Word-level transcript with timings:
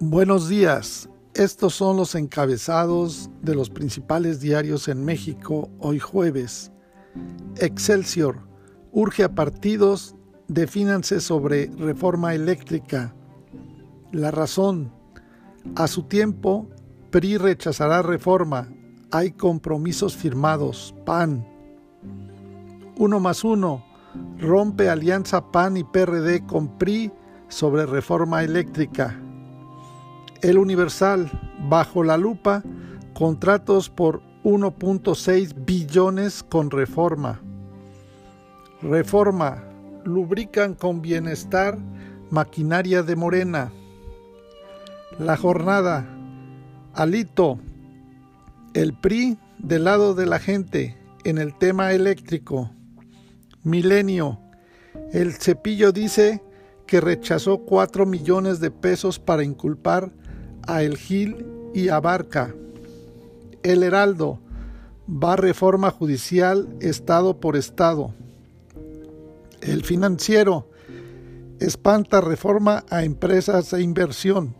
Buenos 0.00 0.48
días. 0.48 1.08
Estos 1.34 1.76
son 1.76 1.96
los 1.96 2.16
encabezados 2.16 3.30
de 3.42 3.54
los 3.54 3.70
principales 3.70 4.40
diarios 4.40 4.88
en 4.88 5.04
México 5.04 5.70
hoy 5.78 6.00
jueves. 6.00 6.72
Excelsior. 7.58 8.40
Urge 8.90 9.22
a 9.22 9.36
partidos, 9.36 10.16
defínanse 10.48 11.20
sobre 11.20 11.70
reforma 11.78 12.34
eléctrica. 12.34 13.14
La 14.10 14.32
razón. 14.32 14.92
A 15.76 15.86
su 15.86 16.02
tiempo, 16.02 16.68
PRI 17.10 17.38
rechazará 17.38 18.02
reforma. 18.02 18.68
Hay 19.12 19.30
compromisos 19.30 20.16
firmados. 20.16 20.92
PAN. 21.06 21.46
Uno 22.98 23.20
más 23.20 23.44
uno. 23.44 23.84
Rompe 24.40 24.90
alianza 24.90 25.52
PAN 25.52 25.76
y 25.76 25.84
PRD 25.84 26.44
con 26.46 26.78
PRI 26.78 27.12
sobre 27.46 27.86
reforma 27.86 28.42
eléctrica. 28.42 29.20
El 30.44 30.58
Universal, 30.58 31.30
bajo 31.70 32.04
la 32.04 32.18
lupa, 32.18 32.62
contratos 33.14 33.88
por 33.88 34.20
1.6 34.42 35.64
billones 35.64 36.42
con 36.42 36.70
reforma. 36.70 37.40
Reforma, 38.82 39.64
lubrican 40.04 40.74
con 40.74 41.00
bienestar 41.00 41.78
maquinaria 42.28 43.02
de 43.02 43.16
Morena. 43.16 43.72
La 45.18 45.38
jornada, 45.38 46.06
Alito, 46.92 47.58
el 48.74 48.92
PRI 48.92 49.38
del 49.58 49.84
lado 49.84 50.12
de 50.12 50.26
la 50.26 50.38
gente 50.38 50.98
en 51.24 51.38
el 51.38 51.56
tema 51.56 51.92
eléctrico. 51.92 52.70
Milenio, 53.62 54.40
el 55.10 55.32
cepillo 55.32 55.90
dice 55.90 56.42
que 56.86 57.00
rechazó 57.00 57.60
4 57.64 58.04
millones 58.04 58.60
de 58.60 58.70
pesos 58.70 59.18
para 59.18 59.42
inculpar 59.42 60.12
a 60.66 60.82
El 60.82 60.96
Gil 60.96 61.46
y 61.74 61.88
Abarca. 61.88 62.54
El 63.62 63.82
Heraldo 63.82 64.40
va 65.08 65.36
reforma 65.36 65.90
judicial 65.90 66.68
estado 66.80 67.40
por 67.40 67.56
estado. 67.56 68.14
El 69.60 69.84
financiero 69.84 70.68
espanta 71.60 72.20
reforma 72.20 72.84
a 72.90 73.04
empresas 73.04 73.72
e 73.72 73.82
inversión. 73.82 74.54